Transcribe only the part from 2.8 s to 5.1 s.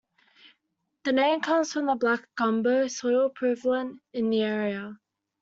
soil prevalent in the area.